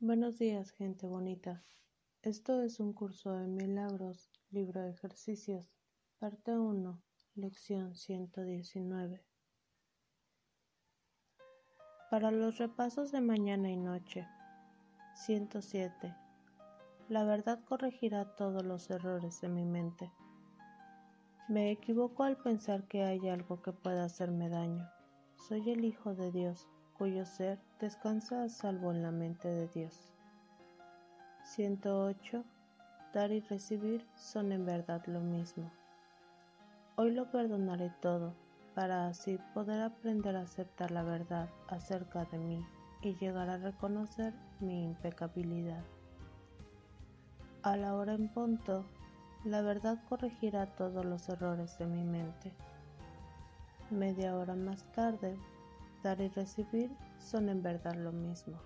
Buenos 0.00 0.38
días, 0.38 0.70
gente 0.70 1.08
bonita. 1.08 1.64
Esto 2.22 2.62
es 2.62 2.78
un 2.78 2.92
curso 2.92 3.32
de 3.32 3.48
milagros, 3.48 4.30
libro 4.50 4.80
de 4.80 4.90
ejercicios, 4.90 5.72
parte 6.20 6.56
1, 6.56 7.02
lección 7.34 7.96
119. 7.96 9.26
Para 12.12 12.30
los 12.30 12.58
repasos 12.58 13.10
de 13.10 13.20
mañana 13.20 13.72
y 13.72 13.76
noche. 13.76 14.24
107. 15.16 16.14
La 17.08 17.24
verdad 17.24 17.58
corregirá 17.64 18.36
todos 18.36 18.64
los 18.64 18.88
errores 18.90 19.40
de 19.40 19.48
mi 19.48 19.64
mente. 19.64 20.12
Me 21.48 21.72
equivoco 21.72 22.22
al 22.22 22.36
pensar 22.36 22.86
que 22.86 23.02
hay 23.02 23.28
algo 23.28 23.62
que 23.62 23.72
pueda 23.72 24.04
hacerme 24.04 24.48
daño. 24.48 24.88
Soy 25.48 25.68
el 25.70 25.84
Hijo 25.84 26.14
de 26.14 26.30
Dios 26.30 26.68
cuyo 26.98 27.24
ser 27.24 27.58
descansa 27.80 28.42
a 28.42 28.48
salvo 28.48 28.90
en 28.90 29.02
la 29.02 29.12
mente 29.12 29.48
de 29.48 29.68
Dios. 29.68 30.12
108. 31.44 32.44
Dar 33.14 33.30
y 33.30 33.40
recibir 33.40 34.04
son 34.16 34.52
en 34.52 34.66
verdad 34.66 35.02
lo 35.06 35.20
mismo. 35.20 35.70
Hoy 36.96 37.12
lo 37.12 37.30
perdonaré 37.30 37.90
todo, 38.02 38.34
para 38.74 39.06
así 39.06 39.38
poder 39.54 39.80
aprender 39.82 40.36
a 40.36 40.42
aceptar 40.42 40.90
la 40.90 41.02
verdad 41.02 41.48
acerca 41.68 42.24
de 42.26 42.38
mí 42.38 42.66
y 43.00 43.14
llegar 43.14 43.48
a 43.48 43.56
reconocer 43.56 44.34
mi 44.60 44.84
impecabilidad. 44.84 45.82
A 47.62 47.76
la 47.76 47.94
hora 47.94 48.14
en 48.14 48.28
punto, 48.28 48.84
la 49.44 49.62
verdad 49.62 49.98
corregirá 50.08 50.66
todos 50.74 51.04
los 51.04 51.28
errores 51.28 51.78
de 51.78 51.86
mi 51.86 52.04
mente. 52.04 52.52
Media 53.90 54.36
hora 54.36 54.54
más 54.54 54.84
tarde, 54.92 55.38
Dar 56.02 56.20
y 56.20 56.28
recibir 56.28 56.96
son 57.18 57.48
en 57.48 57.62
verdad 57.62 57.94
lo 57.96 58.12
mismo. 58.12 58.60